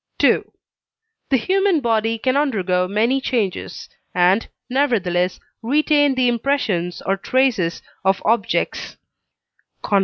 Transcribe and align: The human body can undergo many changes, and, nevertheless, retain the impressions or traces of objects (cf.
The 0.17 1.37
human 1.37 1.79
body 1.79 2.17
can 2.17 2.35
undergo 2.35 2.87
many 2.87 3.21
changes, 3.21 3.87
and, 4.15 4.47
nevertheless, 4.67 5.39
retain 5.61 6.15
the 6.15 6.27
impressions 6.27 7.03
or 7.03 7.17
traces 7.17 7.83
of 8.03 8.19
objects 8.25 8.97
(cf. 9.83 9.99